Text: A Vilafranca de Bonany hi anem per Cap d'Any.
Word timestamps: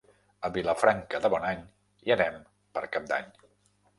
A 0.47 0.49
Vilafranca 0.53 1.19
de 1.25 1.31
Bonany 1.33 1.61
hi 2.07 2.15
anem 2.17 2.39
per 2.79 2.85
Cap 2.97 3.09
d'Any. 3.15 3.29